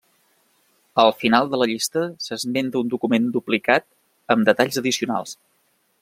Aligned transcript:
Al 1.03 1.11
final 1.23 1.51
de 1.51 1.59
la 1.63 1.67
llista 1.71 2.05
s'esmenta 2.27 2.81
un 2.85 2.89
document 2.93 3.27
duplicat 3.35 3.87
amb 4.37 4.49
detalls 4.51 4.81
addicionals. 4.83 5.35